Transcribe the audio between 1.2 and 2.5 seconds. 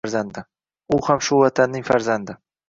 shu Vatanning farzandi.